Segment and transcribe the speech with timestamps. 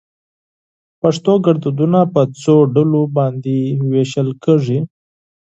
[1.01, 3.59] پښتو ګړدودونه په څو ډلو باندي
[3.91, 4.79] ويشل کېږي؟